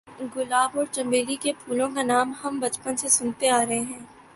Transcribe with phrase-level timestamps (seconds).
[0.35, 3.99] گلاب اور چنبیلی کے پھولوں کا نام ہم بچپن سے سنتے آ رہے ہیں۔